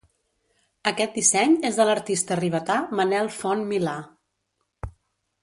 Aquest 0.91 1.19
disseny 1.19 1.53
és 1.69 1.77
de 1.81 1.85
l'artista 1.89 2.39
ribetà 2.41 2.79
Manel 3.01 3.31
Font 3.37 3.63
Milà. 3.75 3.95